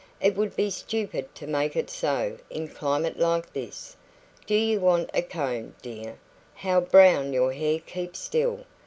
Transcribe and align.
It 0.19 0.35
would 0.35 0.55
be 0.55 0.71
stupid 0.71 1.35
to 1.35 1.45
make 1.45 1.75
it 1.75 1.87
so 1.91 2.39
in 2.49 2.63
a 2.63 2.67
climate 2.67 3.19
like 3.19 3.53
this. 3.53 3.95
Do 4.47 4.55
you 4.55 4.79
want 4.79 5.11
a 5.13 5.21
comb, 5.21 5.75
dear? 5.83 6.17
How 6.55 6.81
brown 6.81 7.33
your 7.33 7.53
hair 7.53 7.77
keeps 7.79 8.17
still! 8.17 8.65